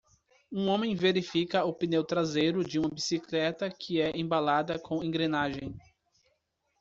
[0.51, 5.77] Um homem verifica o pneu traseiro de uma bicicleta que é embalada com engrenagem.